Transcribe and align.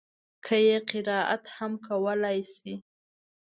هغه 0.45 0.57
يې 0.67 0.77
قرائت 0.89 1.43
هم 1.57 1.71
کولای 1.87 2.39
شي. 2.53 2.73